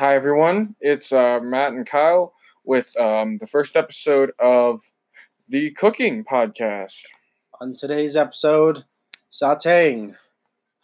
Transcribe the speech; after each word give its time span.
Hi, 0.00 0.14
everyone. 0.14 0.76
It's 0.80 1.12
uh, 1.12 1.40
Matt 1.42 1.72
and 1.72 1.84
Kyle 1.84 2.32
with 2.64 2.98
um, 2.98 3.36
the 3.36 3.46
first 3.46 3.76
episode 3.76 4.32
of 4.38 4.80
the 5.50 5.72
Cooking 5.72 6.24
Podcast. 6.24 7.02
On 7.60 7.76
today's 7.76 8.16
episode, 8.16 8.86
sauteing. 9.30 10.16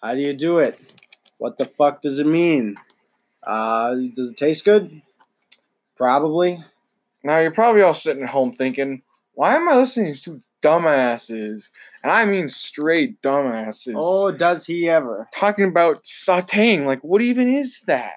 How 0.03 0.13
do 0.13 0.21
you 0.21 0.35
do 0.35 0.59
it? 0.59 0.93
What 1.39 1.57
the 1.57 1.65
fuck 1.65 2.03
does 2.03 2.19
it 2.19 2.27
mean? 2.27 2.77
Uh, 3.43 3.95
does 4.15 4.33
it 4.33 4.37
taste 4.37 4.67
good? 4.67 5.01
Probably. 5.97 6.63
Now, 7.25 7.39
you're 7.39 7.53
probably 7.53 7.81
all 7.81 7.95
sitting 7.95 8.25
at 8.25 8.29
home 8.29 8.53
thinking, 8.53 9.01
why 9.33 9.57
am 9.57 9.67
I 9.67 9.79
listening 9.79 10.13
to 10.13 10.21
two 10.21 10.43
dumbasses? 10.61 11.71
And 12.03 12.13
I 12.13 12.27
mean 12.27 12.49
straight 12.49 13.23
dumbasses. 13.23 13.97
Oh, 13.99 14.31
does 14.31 14.67
he 14.67 14.91
ever? 14.91 15.27
Talking 15.35 15.71
about 15.71 16.05
sauteing. 16.05 16.85
Like, 16.85 17.01
what 17.01 17.23
even 17.23 17.49
is 17.49 17.81
that? 17.87 18.17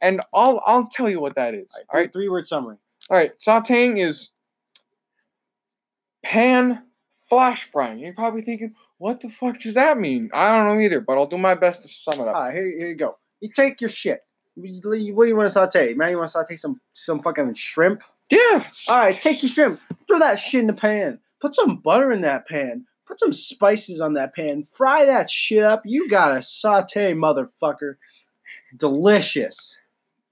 And 0.00 0.20
I'll, 0.32 0.62
I'll 0.64 0.86
tell 0.86 1.08
you 1.08 1.20
what 1.20 1.34
that 1.34 1.54
is. 1.54 1.74
All 1.92 1.98
right. 2.00 2.12
Three 2.12 2.28
word 2.28 2.46
summary. 2.46 2.76
All 3.10 3.16
right, 3.16 3.34
sauteing 3.38 3.98
is 3.98 4.30
pan 6.22 6.82
flash 7.28 7.64
frying. 7.64 7.98
You're 7.98 8.12
probably 8.12 8.42
thinking, 8.42 8.74
what 8.98 9.20
the 9.20 9.30
fuck 9.30 9.60
does 9.60 9.74
that 9.74 9.98
mean? 9.98 10.28
I 10.34 10.48
don't 10.48 10.66
know 10.66 10.80
either, 10.80 11.00
but 11.00 11.14
I'll 11.14 11.26
do 11.26 11.38
my 11.38 11.54
best 11.54 11.82
to 11.82 11.88
sum 11.88 12.20
it 12.20 12.28
up. 12.28 12.36
All 12.36 12.42
right, 12.42 12.54
here, 12.54 12.70
here 12.70 12.88
you 12.88 12.94
go. 12.94 13.16
You 13.40 13.48
take 13.48 13.80
your 13.80 13.88
shit. 13.88 14.20
What 14.56 14.66
do 14.66 14.98
you 14.98 15.14
want 15.14 15.46
to 15.46 15.50
saute? 15.50 15.94
Man, 15.94 16.10
you 16.10 16.18
want 16.18 16.28
to 16.28 16.32
saute 16.32 16.56
some 16.56 16.80
some 16.92 17.20
fucking 17.20 17.54
shrimp? 17.54 18.02
yeah. 18.30 18.62
All 18.90 18.98
right, 18.98 19.18
take 19.18 19.42
your 19.42 19.50
shrimp. 19.50 19.80
Throw 20.06 20.18
that 20.18 20.38
shit 20.38 20.60
in 20.60 20.66
the 20.66 20.72
pan. 20.72 21.20
Put 21.40 21.54
some 21.54 21.76
butter 21.76 22.12
in 22.12 22.22
that 22.22 22.46
pan. 22.46 22.84
Put 23.06 23.20
some 23.20 23.32
spices 23.32 24.02
on 24.02 24.14
that 24.14 24.34
pan. 24.34 24.64
Fry 24.64 25.06
that 25.06 25.30
shit 25.30 25.62
up. 25.64 25.82
You 25.86 26.10
got 26.10 26.36
a 26.36 26.42
saute, 26.42 27.14
motherfucker. 27.14 27.94
Delicious. 28.76 29.78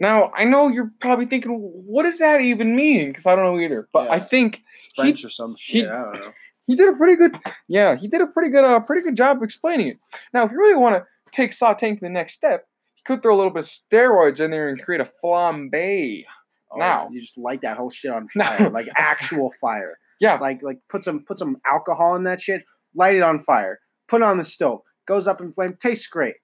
Now 0.01 0.31
I 0.35 0.45
know 0.45 0.69
you're 0.69 0.91
probably 1.01 1.27
thinking, 1.27 1.53
what 1.53 2.03
does 2.05 2.19
that 2.19 2.41
even 2.41 2.77
mean? 2.77 3.09
Because 3.09 3.27
I 3.27 3.35
don't 3.37 3.57
know 3.57 3.63
either. 3.65 3.89
But 3.93 4.07
Yeah. 4.07 4.13
I 4.13 4.19
think 4.19 4.63
he, 4.95 5.03
French 5.03 5.25
or 5.25 5.29
some 5.31 5.55
he- 5.59 5.87
I 5.87 5.91
don't 5.91 6.15
know. 6.15 6.33
he 6.67 6.75
did 6.77 6.89
a 6.89 6.97
pretty 6.97 7.17
good. 7.17 7.37
Yeah, 7.69 7.97
he 7.97 8.09
did 8.09 8.21
a 8.21 8.27
pretty 8.27 8.51
good, 8.51 8.65
uh, 8.65 8.81
pretty 8.81 9.03
good 9.03 9.17
job 9.17 9.43
explaining 9.43 9.89
it. 9.89 9.99
Now, 10.35 10.45
if 10.45 10.53
you 10.53 10.59
really 10.59 10.75
want 10.77 10.97
to 10.97 11.05
take 11.33 11.53
sauteing 11.53 11.95
to 11.95 12.01
the 12.01 12.11
next 12.11 12.35
step, 12.35 12.67
you 12.97 13.03
could 13.05 13.23
throw 13.23 13.35
a 13.35 13.39
little 13.39 13.53
bit 13.53 13.65
of 13.65 13.71
steroids 13.71 14.41
in 14.41 14.51
there 14.51 14.69
and 14.69 14.83
create 14.83 15.01
a 15.01 15.09
flambe. 15.25 16.25
Oh, 16.73 16.79
Now. 16.79 17.09
you 17.11 17.21
just 17.21 17.39
light 17.39 17.63
that 17.63 17.77
whole 17.77 17.91
shit 17.91 18.11
on 18.11 18.29
fire, 18.37 18.69
like 18.71 18.89
actual 18.97 19.53
fire. 19.61 19.99
Yeah. 20.21 20.39
Like 20.39 20.63
like 20.63 20.79
put 20.89 21.05
some 21.05 21.21
put 21.21 21.39
some 21.39 21.57
alcohol 21.67 22.17
in 22.17 22.25
that 22.25 22.41
shit. 22.41 22.65
Light 22.95 23.15
it 23.17 23.23
on 23.23 23.39
fire. 23.39 23.79
Put 24.09 24.23
it 24.23 24.25
on 24.25 24.39
the 24.39 24.45
stove. 24.45 24.81
Goes 25.07 25.27
up 25.27 25.41
in 25.41 25.53
flame. 25.53 25.77
Tastes 25.81 26.07
great. 26.07 26.35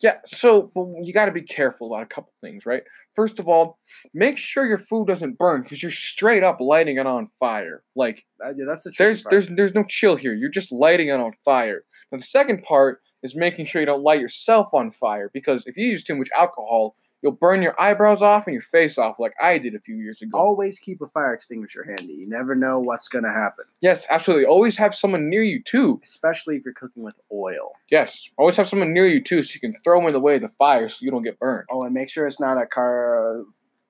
Yeah, 0.00 0.16
so 0.24 0.70
but 0.74 0.86
you 1.02 1.12
got 1.12 1.26
to 1.26 1.32
be 1.32 1.42
careful 1.42 1.92
about 1.92 2.02
a 2.02 2.06
couple 2.06 2.32
things, 2.40 2.64
right? 2.64 2.82
First 3.14 3.38
of 3.38 3.48
all, 3.48 3.78
make 4.14 4.38
sure 4.38 4.64
your 4.64 4.78
food 4.78 5.06
doesn't 5.06 5.38
burn 5.38 5.62
because 5.62 5.82
you're 5.82 5.92
straight 5.92 6.42
up 6.42 6.60
lighting 6.60 6.96
it 6.96 7.06
on 7.06 7.28
fire. 7.38 7.82
Like 7.94 8.24
Uh, 8.44 8.52
yeah, 8.56 8.64
that's 8.66 8.84
the 8.84 8.92
there's 8.98 9.22
part. 9.22 9.30
there's 9.30 9.48
there's 9.48 9.74
no 9.74 9.84
chill 9.84 10.16
here. 10.16 10.34
You're 10.34 10.50
just 10.50 10.72
lighting 10.72 11.08
it 11.08 11.20
on 11.20 11.32
fire. 11.44 11.84
Now 12.10 12.18
the 12.18 12.24
second 12.24 12.62
part 12.62 13.02
is 13.22 13.36
making 13.36 13.66
sure 13.66 13.82
you 13.82 13.86
don't 13.86 14.02
light 14.02 14.20
yourself 14.20 14.72
on 14.72 14.90
fire 14.90 15.30
because 15.32 15.66
if 15.66 15.76
you 15.76 15.86
use 15.86 16.02
too 16.02 16.16
much 16.16 16.28
alcohol, 16.36 16.96
you'll 17.22 17.32
burn 17.32 17.60
your 17.62 17.78
eyebrows 17.80 18.22
off 18.22 18.46
and 18.46 18.54
your 18.54 18.62
face 18.62 18.96
off 18.98 19.18
like 19.18 19.34
I 19.42 19.58
did 19.58 19.74
a 19.74 19.78
few 19.80 19.96
years 19.96 20.22
ago. 20.22 20.38
Always 20.38 20.78
keep 20.78 21.00
a 21.02 21.06
fire 21.06 21.34
extinguisher 21.34 21.84
handy. 21.84 22.14
You 22.14 22.28
never 22.28 22.54
know 22.54 22.80
what's 22.80 23.08
gonna 23.08 23.32
happen, 23.32 23.64
Yes, 23.80 24.06
absolutely. 24.10 24.46
Always 24.46 24.76
have 24.76 24.94
someone 24.94 25.28
near 25.28 25.42
you 25.42 25.62
too. 25.62 26.00
especially 26.02 26.56
if 26.56 26.64
you're 26.64 26.74
cooking 26.74 27.02
with 27.02 27.14
oil. 27.32 27.72
Yes, 27.90 28.30
always 28.38 28.56
have 28.56 28.68
someone 28.68 28.92
near 28.92 29.06
you 29.06 29.22
too 29.22 29.42
so 29.42 29.52
you 29.54 29.60
can 29.60 29.74
throw 29.82 29.98
them 29.98 30.06
in 30.08 30.12
the 30.12 30.20
way 30.20 30.36
of 30.36 30.42
the 30.42 30.48
fire 30.48 30.88
so 30.88 30.98
you 31.04 31.10
don't 31.10 31.22
get 31.22 31.38
burned. 31.38 31.66
Oh, 31.70 31.82
and 31.82 31.92
make 31.94 32.08
sure 32.08 32.26
it's 32.26 32.40
not 32.40 32.56
a 32.56 32.66
car. 32.66 33.44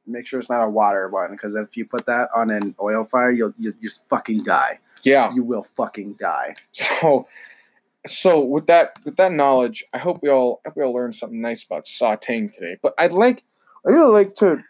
Make 0.07 0.27
sure 0.27 0.41
it's 0.41 0.51
not 0.51 0.65
a 0.65 0.69
water 0.69 1.09
one, 1.09 1.31
because 1.33 1.55
if 1.55 1.77
you 1.77 1.85
put 1.85 2.07
that 2.07 2.31
on 2.35 2.51
an 2.51 2.75
oil 2.81 3.05
fire, 3.05 3.31
you'll 3.31 3.53
you 3.59 3.71
will 3.73 3.79
just 3.81 4.09
fucking 4.09 4.43
die. 4.43 4.81
Yeah. 5.03 5.33
You 5.35 5.45
will 5.45 5.65
fucking 5.77 6.15
die. 6.15 6.55
So, 6.73 7.29
so 8.07 8.41
with 8.41 8.67
that 8.67 8.99
with 9.05 9.17
that 9.17 9.33
knowledge, 9.33 9.85
I 9.93 9.99
hope 9.99 10.21
we 10.23 10.31
all 10.31 10.61
I 10.65 10.69
hope 10.71 10.77
we 10.77 10.83
all 10.85 10.93
learned 10.93 11.15
something 11.15 11.41
nice 11.41 11.65
about 11.65 11.85
sautéing 11.87 12.53
today. 12.53 12.77
But 12.83 12.95
I'd 12.99 13.13
like 13.13 13.43
I 13.87 13.91
really 13.91 14.13
like 14.13 14.35
to 14.37 14.63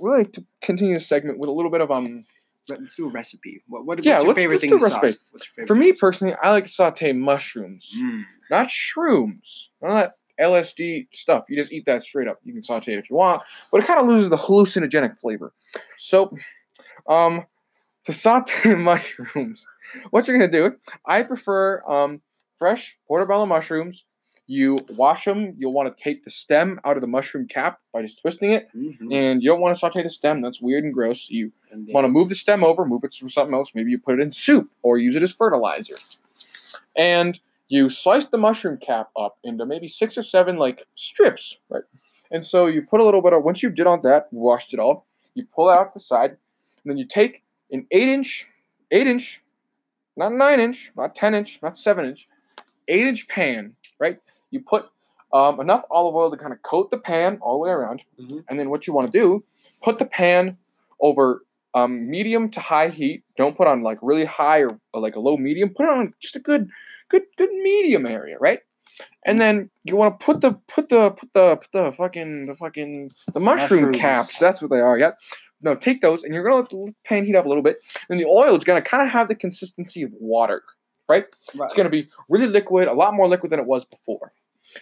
really 0.00 0.18
like 0.18 0.32
to 0.32 0.44
continue 0.62 0.94
the 0.94 1.00
segment 1.00 1.38
with 1.38 1.48
a 1.48 1.52
little 1.52 1.70
bit 1.70 1.80
of 1.80 1.90
um. 1.90 2.24
Let's 2.68 2.94
do 2.94 3.08
a 3.08 3.10
recipe. 3.10 3.62
What, 3.66 3.84
what, 3.84 4.04
Yeah, 4.04 4.16
what's 4.18 4.26
your 4.26 4.34
favorite 4.36 4.54
let's 4.56 4.60
thing 4.60 4.70
do 4.70 4.76
a 4.76 4.78
recipe. 4.78 5.18
What's 5.32 5.46
your 5.46 5.52
favorite 5.56 5.66
For 5.66 5.74
me 5.74 5.92
personally, 5.92 6.34
I 6.40 6.50
like 6.50 6.64
to 6.66 6.70
saute 6.70 7.12
mushrooms, 7.12 7.96
Mm. 8.00 8.24
not 8.48 8.68
shrooms. 8.68 9.68
None 9.82 9.90
of 9.90 9.96
that 9.96 10.14
LSD 10.40 11.08
stuff. 11.10 11.46
You 11.48 11.56
just 11.56 11.72
eat 11.72 11.84
that 11.86 12.04
straight 12.04 12.28
up. 12.28 12.38
You 12.44 12.52
can 12.52 12.62
saute 12.62 12.92
it 12.92 12.98
if 12.98 13.10
you 13.10 13.16
want, 13.16 13.42
but 13.72 13.82
it 13.82 13.86
kind 13.86 13.98
of 13.98 14.06
loses 14.06 14.30
the 14.30 14.36
hallucinogenic 14.36 15.18
flavor. 15.18 15.52
So, 15.96 16.36
um, 17.08 17.46
to 18.04 18.12
saute 18.12 18.74
mushrooms, 18.76 19.66
what 20.10 20.28
you're 20.28 20.38
gonna 20.38 20.50
do? 20.50 20.76
I 21.06 21.22
prefer 21.22 21.82
um 21.90 22.20
fresh 22.64 22.96
portobello 23.08 23.46
mushrooms. 23.46 24.04
You 24.46 24.78
wash 24.96 25.24
them. 25.24 25.54
You'll 25.58 25.72
want 25.72 25.96
to 25.96 26.02
take 26.04 26.22
the 26.24 26.30
stem 26.30 26.78
out 26.84 26.96
of 26.96 27.00
the 27.00 27.06
mushroom 27.06 27.46
cap 27.48 27.80
by 27.92 28.02
just 28.02 28.20
twisting 28.20 28.50
it, 28.50 28.68
Mhm. 28.76 29.12
and 29.14 29.42
you 29.42 29.48
don't 29.48 29.60
want 29.60 29.74
to 29.74 29.78
saute 29.78 30.02
the 30.02 30.08
stem. 30.08 30.40
That's 30.42 30.60
weird 30.60 30.84
and 30.84 30.92
gross. 30.92 31.30
You 31.30 31.52
And 31.70 31.88
want 31.92 32.04
to 32.04 32.08
move 32.08 32.28
the 32.28 32.34
stem 32.34 32.62
over, 32.64 32.84
move 32.84 33.04
it 33.04 33.12
to 33.12 33.28
something 33.28 33.54
else. 33.54 33.74
Maybe 33.76 33.90
you 33.92 33.98
put 33.98 34.18
it 34.18 34.20
in 34.22 34.30
soup 34.32 34.70
or 34.82 34.98
use 34.98 35.14
it 35.16 35.22
as 35.22 35.32
fertilizer. 35.32 35.94
And 36.96 37.38
you 37.68 37.88
slice 37.88 38.26
the 38.26 38.38
mushroom 38.38 38.76
cap 38.76 39.10
up 39.16 39.38
into 39.44 39.64
maybe 39.64 39.86
six 39.86 40.18
or 40.18 40.22
seven 40.22 40.56
like 40.56 40.84
strips, 40.96 41.58
right? 41.68 41.84
And 42.32 42.44
so 42.44 42.66
you 42.66 42.82
put 42.82 43.00
a 43.00 43.04
little 43.04 43.22
bit 43.22 43.32
of 43.32 43.44
once 43.44 43.62
you 43.62 43.70
did 43.70 43.86
on 43.86 44.02
that, 44.02 44.32
washed 44.32 44.74
it 44.74 44.80
all, 44.80 45.06
you 45.34 45.46
pull 45.46 45.70
it 45.70 45.78
off 45.78 45.94
the 45.94 46.00
side, 46.00 46.30
and 46.30 46.86
then 46.90 46.96
you 46.98 47.06
take 47.06 47.44
an 47.70 47.86
eight 47.92 48.08
inch, 48.08 48.48
eight 48.90 49.06
inch, 49.06 49.42
not 50.16 50.32
nine 50.32 50.58
inch, 50.58 50.90
not 50.96 51.14
ten 51.14 51.34
inch, 51.36 51.62
not 51.62 51.78
seven 51.78 52.04
inch, 52.04 52.28
eight 52.90 53.06
inch 53.06 53.26
pan, 53.28 53.74
right? 53.98 54.18
You 54.50 54.60
put 54.60 54.86
um, 55.32 55.60
enough 55.60 55.84
olive 55.90 56.14
oil 56.14 56.30
to 56.30 56.36
kind 56.36 56.52
of 56.52 56.60
coat 56.62 56.90
the 56.90 56.98
pan 56.98 57.38
all 57.40 57.54
the 57.54 57.58
way 57.64 57.70
around. 57.70 58.04
Mhm. 58.20 58.44
And 58.48 58.58
then 58.58 58.68
what 58.68 58.86
you 58.86 58.92
want 58.92 59.10
to 59.10 59.18
do, 59.18 59.44
put 59.82 59.98
the 59.98 60.04
pan 60.04 60.56
over 61.00 61.42
um, 61.74 62.10
medium 62.10 62.50
to 62.50 62.60
high 62.60 62.88
heat. 62.88 63.22
Don't 63.36 63.56
put 63.56 63.68
on 63.68 63.82
like 63.82 63.98
really 64.02 64.24
high 64.24 64.58
or, 64.64 64.78
or 64.92 65.00
like 65.00 65.14
a 65.14 65.20
low 65.20 65.36
medium. 65.36 65.70
Put 65.70 65.84
it 65.84 65.90
on 65.90 66.12
just 66.20 66.34
a 66.34 66.40
good, 66.40 66.68
good, 67.08 67.22
good 67.36 67.50
medium 67.52 68.06
area, 68.06 68.36
right? 68.40 68.58
And 69.24 69.38
then 69.38 69.70
you 69.84 69.94
want 69.96 70.18
to 70.18 70.24
put 70.26 70.40
the 70.40 70.52
put 70.66 70.88
the 70.88 71.10
put 71.12 71.32
the 71.32 71.56
put 71.56 71.72
the 71.72 71.92
fucking 71.92 72.46
the 72.46 72.54
fucking 72.54 73.10
the 73.32 73.40
mushroom 73.40 73.82
Mushrooms. 73.86 73.96
caps. 73.96 74.38
That's 74.38 74.60
what 74.60 74.70
they 74.72 74.80
are. 74.80 74.98
Yeah. 74.98 75.12
No, 75.62 75.74
take 75.74 76.00
those 76.00 76.24
and 76.24 76.34
you're 76.34 76.42
gonna 76.42 76.56
let 76.56 76.70
the 76.70 76.92
pan 77.04 77.24
heat 77.24 77.36
up 77.36 77.44
a 77.44 77.48
little 77.48 77.62
bit. 77.62 77.76
And 78.08 78.18
the 78.18 78.24
oil 78.24 78.56
is 78.56 78.64
gonna 78.64 78.82
kind 78.82 79.02
of 79.02 79.10
have 79.10 79.28
the 79.28 79.34
consistency 79.34 80.02
of 80.02 80.10
water, 80.18 80.62
right? 81.10 81.26
Right. 81.54 81.66
It's 81.66 81.74
gonna 81.74 81.90
be 81.90 82.08
really 82.28 82.46
liquid, 82.46 82.88
a 82.88 82.92
lot 82.94 83.14
more 83.14 83.28
liquid 83.28 83.50
than 83.52 83.60
it 83.60 83.66
was 83.66 83.84
before. 83.84 84.32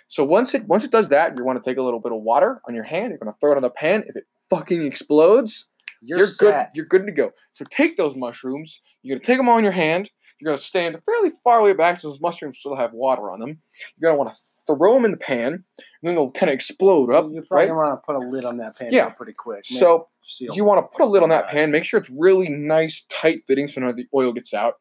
So 0.06 0.22
once 0.22 0.55
it 0.55 0.65
once 0.66 0.84
it 0.84 0.91
does 0.91 1.09
that, 1.09 1.37
you 1.39 1.44
want 1.44 1.62
to 1.62 1.69
take 1.69 1.78
a 1.78 1.83
little 1.83 2.00
bit 2.00 2.12
of 2.12 2.21
water 2.21 2.61
on 2.69 2.75
your 2.75 2.84
hand. 2.84 3.11
You're 3.11 3.19
gonna 3.19 3.37
throw 3.41 3.53
it 3.53 3.56
on 3.56 3.62
the 3.62 3.71
pan. 3.71 4.05
If 4.06 4.16
it 4.16 4.25
fucking 4.50 4.83
explodes, 4.83 5.67
You're, 6.03 6.19
you're, 6.19 6.28
good. 6.38 6.67
You're 6.75 6.84
good 6.87 7.06
to 7.06 7.12
go. 7.12 7.33
So 7.53 7.65
take 7.71 7.97
those 7.97 8.15
mushrooms. 8.15 8.83
You're 9.03 9.17
gonna 9.17 9.25
take 9.25 9.38
them 9.38 9.49
all 9.49 9.59
in 9.59 9.65
your 9.65 9.72
hand. 9.72 10.11
You're 10.41 10.50
gonna 10.53 10.59
stand 10.59 10.97
fairly 11.05 11.31
far 11.43 11.59
away 11.61 11.72
back 11.72 11.99
so 11.99 12.09
those 12.09 12.21
mushrooms 12.21 12.59
still 12.59 12.77
have 12.77 12.93
water 12.93 13.31
on 13.31 13.41
them. 13.41 13.61
You're 13.97 14.11
gonna 14.11 14.19
want 14.22 14.31
to 14.31 14.37
throw 14.67 14.94
them 14.94 15.06
in 15.06 15.11
the 15.11 15.17
pan, 15.17 15.53
and 15.55 15.65
then 16.03 16.15
they'll 16.15 16.31
kind 16.31 16.50
of 16.50 16.55
explode 16.55 17.11
up, 17.11 17.27
You're 17.33 17.43
probably 17.43 17.62
right? 17.62 17.69
gonna 17.69 17.78
want 17.78 17.91
to 17.91 18.06
put 18.06 18.15
a 18.17 18.19
lid 18.19 18.44
on 18.44 18.59
that 18.59 18.77
pan 18.78 18.91
Yeah. 18.93 19.09
pretty 19.09 19.33
quick. 19.33 19.65
So 19.65 20.09
so 20.21 20.44
you 20.55 20.65
want 20.65 20.78
to 20.84 20.97
put 20.97 21.05
a 21.05 21.09
lid 21.09 21.22
on 21.22 21.31
that 21.31 21.49
pan. 21.49 21.71
Make 21.71 21.84
sure 21.84 21.99
it's 21.99 22.11
really 22.11 22.49
nice, 22.50 23.05
tight 23.09 23.44
fitting, 23.47 23.67
so 23.67 23.81
none 23.81 23.88
of 23.91 23.97
the 23.97 24.06
oil 24.15 24.33
gets 24.33 24.53
out. 24.53 24.75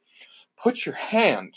Put 0.62 0.86
your 0.86 0.96
hand, 0.96 1.54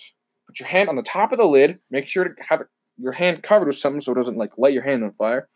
put 0.46 0.60
your 0.60 0.68
hand 0.68 0.88
on 0.88 0.96
the 0.96 1.02
top 1.02 1.32
of 1.32 1.38
the 1.38 1.44
lid. 1.44 1.78
Make 1.90 2.06
sure 2.06 2.24
to 2.24 2.42
have 2.42 2.62
your 2.98 3.12
hand 3.12 3.42
covered 3.42 3.66
with 3.66 3.78
something 3.78 4.00
so 4.00 4.12
it 4.12 4.16
doesn't 4.16 4.36
like 4.36 4.58
light 4.58 4.74
your 4.74 4.82
hand 4.82 5.02
on 5.04 5.12
fire. 5.12 5.48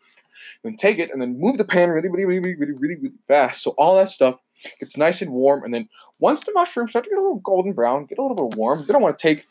Then 0.63 0.75
take 0.75 0.99
it 0.99 1.09
and 1.11 1.21
then 1.21 1.39
move 1.39 1.57
the 1.57 1.63
pan 1.63 1.89
really, 1.89 2.09
really, 2.09 2.25
really, 2.25 2.55
really, 2.55 2.73
really, 2.73 2.95
really, 2.95 3.15
fast. 3.27 3.61
So 3.61 3.71
all 3.77 3.95
that 3.95 4.11
stuff 4.11 4.39
gets 4.79 4.97
nice 4.97 5.21
and 5.21 5.31
warm. 5.31 5.63
And 5.63 5.73
then 5.73 5.87
once 6.19 6.43
the 6.43 6.51
mushrooms 6.53 6.91
start 6.91 7.05
to 7.05 7.09
get 7.09 7.19
a 7.19 7.21
little 7.21 7.39
golden 7.39 7.73
brown, 7.73 8.05
get 8.05 8.17
a 8.17 8.21
little 8.21 8.35
bit 8.35 8.57
warm, 8.57 8.79
you're 8.79 8.87
gonna 8.87 8.99
want 8.99 9.17
to 9.17 9.21
take 9.21 9.45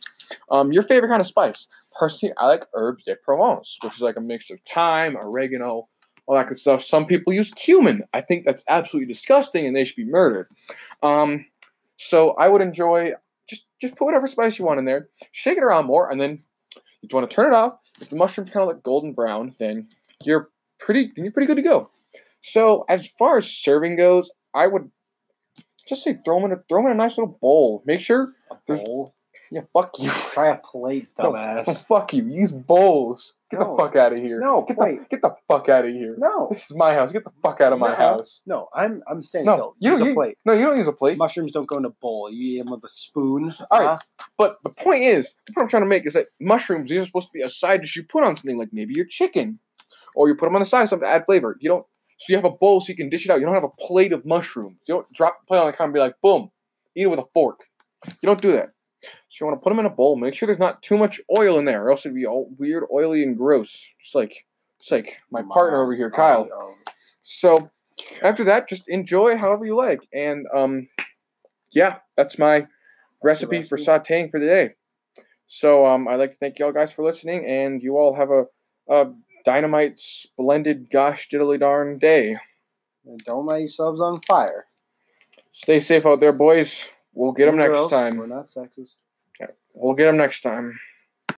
um, 0.50 0.72
your 0.72 0.82
favorite 0.82 1.08
kind 1.08 1.20
of 1.20 1.26
spice. 1.26 1.68
Personally, 1.98 2.34
I 2.36 2.46
like 2.46 2.66
herbes 2.74 3.04
de 3.04 3.16
Provence, 3.16 3.78
which 3.82 3.94
is 3.94 4.02
like 4.02 4.16
a 4.16 4.20
mix 4.20 4.50
of 4.50 4.60
thyme, 4.60 5.16
oregano, 5.16 5.88
all 6.26 6.36
that 6.36 6.48
good 6.48 6.58
stuff. 6.58 6.82
Some 6.82 7.06
people 7.06 7.32
use 7.32 7.50
cumin. 7.50 8.02
I 8.12 8.20
think 8.20 8.44
that's 8.44 8.64
absolutely 8.68 9.12
disgusting 9.12 9.66
and 9.66 9.76
they 9.76 9.84
should 9.84 9.96
be 9.96 10.04
murdered. 10.04 10.48
Um, 11.02 11.46
so 11.96 12.30
I 12.32 12.48
would 12.48 12.62
enjoy 12.62 13.12
just 13.48 13.64
just 13.80 13.96
put 13.96 14.04
whatever 14.06 14.26
spice 14.26 14.58
you 14.58 14.64
want 14.64 14.78
in 14.78 14.84
there, 14.84 15.08
shake 15.32 15.58
it 15.58 15.62
around 15.64 15.86
more, 15.86 16.10
and 16.10 16.20
then 16.20 16.42
you 17.02 17.08
want 17.12 17.28
to 17.28 17.34
turn 17.34 17.46
it 17.52 17.54
off. 17.54 17.74
If 18.00 18.08
the 18.10 18.16
mushrooms 18.16 18.50
kind 18.50 18.62
of 18.62 18.68
look 18.74 18.82
golden 18.82 19.12
brown, 19.12 19.54
then 19.58 19.88
you're 20.24 20.50
pretty 20.78 21.12
then 21.14 21.24
you're 21.24 21.32
pretty 21.32 21.46
good 21.46 21.56
to 21.56 21.62
go. 21.62 21.90
So 22.40 22.84
as 22.88 23.06
far 23.08 23.36
as 23.36 23.50
serving 23.50 23.96
goes, 23.96 24.30
I 24.54 24.66
would 24.66 24.90
just 25.88 26.02
say 26.04 26.18
throw 26.24 26.40
them 26.40 26.50
in 26.50 26.58
a 26.58 26.62
throw 26.68 26.82
them 26.82 26.86
in 26.90 26.92
a 26.92 27.02
nice 27.02 27.18
little 27.18 27.38
bowl. 27.40 27.82
Make 27.86 28.00
sure 28.00 28.32
A 28.50 28.56
There's- 28.66 28.82
bowl. 28.82 29.14
Yeah, 29.50 29.62
fuck 29.72 29.92
you. 29.98 30.08
Try 30.32 30.48
a 30.48 30.56
plate, 30.56 31.08
No, 31.18 31.32
dumbass. 31.32 31.86
fuck 31.88 32.12
you. 32.14 32.24
Use 32.26 32.50
bowls. 32.52 33.34
Get 33.50 33.60
No. 33.60 33.76
the 33.76 33.82
fuck 33.82 33.94
out 33.96 34.12
of 34.12 34.18
here. 34.18 34.40
No, 34.40 34.62
get 34.62 34.76
plate. 34.76 35.00
the 35.00 35.06
get 35.06 35.22
the 35.22 35.34
fuck 35.46 35.68
out 35.68 35.84
of 35.84 35.92
here. 35.94 36.16
No, 36.18 36.48
This 36.50 36.70
is 36.70 36.76
my 36.76 36.94
house. 36.94 37.12
Get 37.12 37.24
the 37.24 37.32
fuck 37.42 37.60
out 37.60 37.72
of 37.72 37.78
my 37.78 37.90
No. 37.90 37.94
house. 37.96 38.42
no, 38.46 38.68
I'm 38.74 39.02
I'm 39.06 39.22
staying 39.22 39.44
No, 39.44 39.54
still. 39.54 39.74
you 39.78 39.90
Use 39.90 39.98
don't. 40.00 40.08
a 40.08 40.10
You, 40.10 40.14
plate. 40.16 40.38
no, 40.44 40.52
you 40.54 40.64
don't 40.64 40.78
use 40.78 40.88
a 40.88 40.92
plate. 40.92 41.18
Mushrooms 41.18 41.52
don't 41.52 41.66
go 41.68 41.76
in 41.76 41.84
a 41.84 41.90
bowl. 41.90 42.30
You 42.32 42.54
eat 42.54 42.58
them 42.64 42.70
with 42.72 42.84
a 42.84 42.88
spoon. 42.88 43.54
All 43.70 43.80
right. 43.80 43.88
huh? 44.18 44.26
But 44.38 44.58
the 44.64 44.70
point 44.70 45.04
is, 45.04 45.34
the 45.46 45.52
point 45.52 45.64
I'm 45.66 45.68
trying 45.70 45.82
to 45.84 45.88
make 45.88 46.06
is 46.06 46.14
that 46.14 46.26
mushrooms 46.40 46.88
these 46.90 47.02
are 47.02 47.06
supposed 47.06 47.28
to 47.28 47.32
be 47.32 47.42
a 47.42 47.48
side 47.48 47.82
dish 47.82 47.94
you 47.96 48.02
put 48.02 48.24
on 48.24 48.36
something 48.36 48.58
like 48.58 48.70
maybe 48.72 48.94
your 48.96 49.06
chicken, 49.06 49.58
or 50.16 50.28
you 50.28 50.34
put 50.34 50.46
them 50.46 50.56
on 50.56 50.60
the 50.62 50.66
side 50.66 50.82
of 50.82 50.88
something 50.88 51.06
to 51.06 51.12
add 51.12 51.26
flavor. 51.26 51.56
You 51.60 51.68
don't. 51.68 51.86
So 52.18 52.26
you 52.32 52.36
have 52.36 52.44
a 52.44 52.50
bowl 52.50 52.80
so 52.80 52.90
you 52.90 52.96
can 52.96 53.08
dish 53.08 53.24
it 53.24 53.30
out. 53.30 53.40
You 53.40 53.44
don't 53.46 53.54
have 53.54 53.64
a 53.64 53.68
plate 53.86 54.12
of 54.12 54.24
mushrooms. 54.24 54.78
You 54.88 54.94
don't 54.94 55.12
drop 55.12 55.40
the 55.42 55.46
plate 55.46 55.58
on 55.58 55.66
the 55.66 55.72
counter 55.72 55.84
and 55.84 55.94
be 55.94 56.00
like, 56.00 56.14
boom, 56.22 56.50
eat 56.96 57.02
it 57.02 57.06
with 57.10 57.18
a 57.18 57.24
fork. 57.34 57.60
You 58.06 58.26
don't 58.26 58.40
do 58.40 58.52
that. 58.52 58.70
So 59.28 59.44
you 59.44 59.46
want 59.46 59.60
to 59.60 59.64
put 59.64 59.70
them 59.70 59.78
in 59.78 59.86
a 59.86 59.90
bowl. 59.90 60.16
Make 60.16 60.34
sure 60.34 60.46
there's 60.46 60.58
not 60.58 60.82
too 60.82 60.98
much 60.98 61.20
oil 61.38 61.58
in 61.58 61.64
there, 61.64 61.84
or 61.84 61.90
else 61.90 62.06
it'd 62.06 62.16
be 62.16 62.26
all 62.26 62.50
weird, 62.58 62.84
oily, 62.92 63.22
and 63.22 63.36
gross. 63.36 63.94
Just 64.00 64.14
like, 64.14 64.46
just 64.80 64.92
like 64.92 65.20
my 65.30 65.42
partner 65.42 65.82
over 65.82 65.94
here, 65.94 66.10
Kyle. 66.10 66.48
So 67.20 67.56
after 68.22 68.44
that, 68.44 68.68
just 68.68 68.88
enjoy 68.88 69.36
however 69.36 69.64
you 69.64 69.76
like. 69.76 70.06
And 70.12 70.46
um, 70.54 70.88
yeah, 71.70 71.98
that's 72.16 72.38
my 72.38 72.66
recipe, 73.22 73.62
for 73.62 73.78
sauteing 73.78 74.30
for 74.30 74.38
the 74.38 74.46
day. 74.46 74.70
So 75.46 75.86
um, 75.86 76.08
I'd 76.08 76.16
like 76.16 76.32
to 76.32 76.38
thank 76.38 76.58
y'all 76.58 76.72
guys 76.72 76.92
for 76.92 77.04
listening, 77.04 77.46
and 77.46 77.82
you 77.82 77.96
all 77.96 78.14
have 78.14 78.30
a, 78.30 78.44
a 78.88 79.12
dynamite, 79.44 79.98
splendid, 79.98 80.90
gosh 80.90 81.28
diddly 81.28 81.60
darn 81.60 81.98
day. 81.98 82.36
And 83.06 83.18
don't 83.24 83.46
light 83.46 83.60
yourselves 83.60 84.00
on 84.00 84.20
fire. 84.22 84.66
Stay 85.50 85.78
safe 85.78 86.06
out 86.06 86.20
there, 86.20 86.32
boys. 86.32 86.90
We'll 87.14 87.32
get 87.32 87.46
them 87.46 87.56
next 87.56 87.88
time. 87.88 88.16
We're 88.16 88.26
not 88.26 88.46
sexist. 88.46 88.96
We'll 89.72 89.94
get 89.94 90.06
them 90.06 90.16
next 90.16 90.42
time. 90.42 90.78